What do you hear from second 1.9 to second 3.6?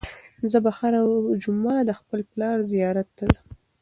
خپل پلار زیارت ته ځم.